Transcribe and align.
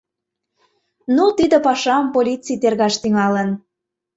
Ну 1.15 1.23
тиде 1.37 1.57
пашам 1.65 2.03
полиций 2.13 2.57
тергаш 2.61 2.95
тӱҥалын. 3.01 3.49